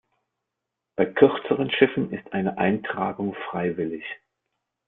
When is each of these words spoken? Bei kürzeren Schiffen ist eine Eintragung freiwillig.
Bei 0.95 1.05
kürzeren 1.05 1.69
Schiffen 1.69 2.11
ist 2.11 2.33
eine 2.33 2.57
Eintragung 2.57 3.35
freiwillig. 3.51 4.03